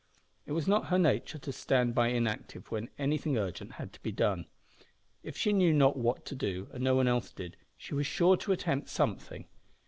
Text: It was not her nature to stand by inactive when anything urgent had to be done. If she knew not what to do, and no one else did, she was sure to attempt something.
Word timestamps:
It 0.47 0.53
was 0.53 0.67
not 0.67 0.87
her 0.87 0.97
nature 0.97 1.37
to 1.37 1.51
stand 1.51 1.93
by 1.93 2.07
inactive 2.07 2.71
when 2.71 2.89
anything 2.97 3.37
urgent 3.37 3.73
had 3.73 3.93
to 3.93 3.99
be 4.01 4.11
done. 4.11 4.47
If 5.21 5.37
she 5.37 5.53
knew 5.53 5.73
not 5.73 5.95
what 5.95 6.25
to 6.25 6.35
do, 6.35 6.69
and 6.73 6.83
no 6.83 6.95
one 6.95 7.07
else 7.07 7.31
did, 7.31 7.55
she 7.77 7.93
was 7.93 8.07
sure 8.07 8.35
to 8.35 8.51
attempt 8.51 8.89
something. 8.89 9.45